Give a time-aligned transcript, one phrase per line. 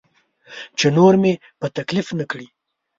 [0.77, 2.47] چې نور مې په تکلیف نه کړي.